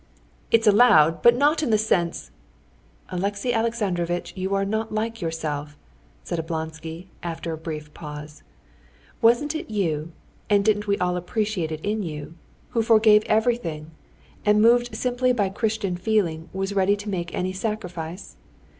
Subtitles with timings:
[0.49, 2.31] "It is allowed, but not in the sense...."
[3.09, 5.77] "Alexey Alexandrovitch, you are not like yourself,"
[6.23, 8.41] said Oblonsky, after a brief pause.
[9.21, 10.11] "Wasn't it you
[10.49, 12.33] (and didn't we all appreciate it in you?)
[12.69, 13.91] who forgave everything,
[14.43, 18.37] and moved simply by Christian feeling was ready to make any sacrifice?